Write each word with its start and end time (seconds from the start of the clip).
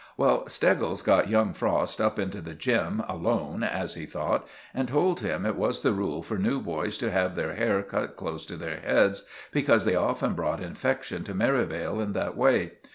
Well, 0.17 0.47
Steggles 0.47 1.03
got 1.03 1.29
young 1.29 1.53
Frost 1.53 2.01
up 2.01 2.17
into 2.17 2.41
the 2.41 2.55
gym. 2.55 3.03
alone, 3.07 3.61
as 3.61 3.93
he 3.93 4.07
thought, 4.07 4.47
and 4.73 4.87
told 4.87 5.19
him 5.19 5.45
it 5.45 5.55
was 5.55 5.81
the 5.81 5.91
rule 5.93 6.23
for 6.23 6.39
new 6.39 6.59
boys 6.59 6.97
to 6.97 7.11
have 7.11 7.35
their 7.35 7.53
hair 7.53 7.83
cut 7.83 8.15
close 8.15 8.43
to 8.47 8.55
their 8.57 8.77
heads, 8.79 9.27
because 9.51 9.85
they 9.85 9.93
often 9.93 10.33
brought 10.33 10.59
infection 10.59 11.23
to 11.25 11.35
Merivale 11.35 11.99
in 12.01 12.13
that 12.13 12.35
way. 12.35 12.71